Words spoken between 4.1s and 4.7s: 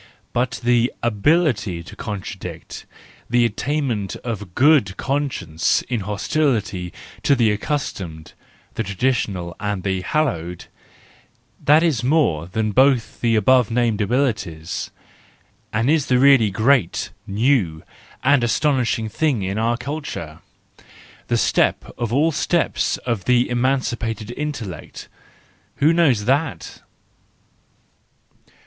of